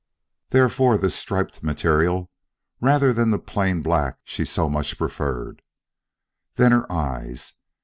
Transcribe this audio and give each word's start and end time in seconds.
Therefore 0.49 0.97
this 0.97 1.13
striped 1.13 1.61
material 1.61 2.31
rather 2.79 3.13
than 3.13 3.29
the 3.29 3.37
plain 3.37 3.83
black 3.83 4.17
she 4.23 4.45
so 4.45 4.67
much 4.67 4.97
preferred. 4.97 5.61
Then 6.55 6.71
her 6.71 6.91
eyes! 6.91 7.53